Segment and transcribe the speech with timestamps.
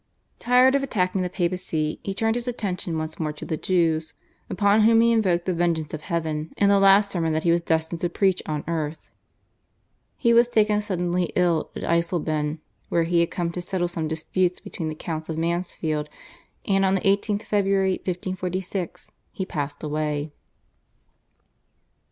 [0.39, 4.15] Tired of attacking the Papacy, he turned his attention once more to the Jews,
[4.49, 7.61] upon whom he invoked the vengeance of Heaven in the last sermon that he was
[7.61, 9.11] destined to preach on earth.
[10.17, 14.59] He was taken suddenly ill in Eisleben, where he had come to settle some disputes
[14.59, 16.09] between the Counts of Mansfeld,
[16.67, 20.31] and on the 18th February 1546, he passed away.